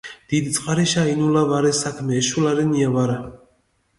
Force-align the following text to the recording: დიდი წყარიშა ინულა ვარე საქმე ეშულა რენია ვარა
დიდი 0.31 0.53
წყარიშა 0.53 1.03
ინულა 1.09 1.43
ვარე 1.51 1.75
საქმე 1.81 2.17
ეშულა 2.21 2.53
რენია 2.61 2.89
ვარა 2.97 3.19